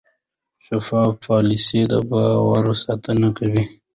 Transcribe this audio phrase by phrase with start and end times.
[0.65, 3.63] شفاف پالیسي د باور ساتنه کوي.